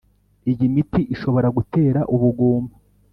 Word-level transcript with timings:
iyi 0.51 0.65
miti 0.73 1.01
ishobora 1.13 1.47
gutera 1.57 1.99
ubugumba 2.15 2.73